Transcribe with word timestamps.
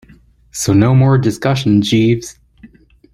So 0.49 0.73
no 0.73 0.95
more 0.95 1.19
discussion, 1.19 1.83
Jeeves. 1.83 2.39